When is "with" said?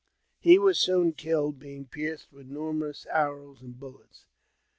2.33-2.47